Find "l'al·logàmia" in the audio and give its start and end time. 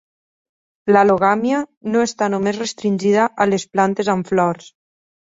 0.95-1.59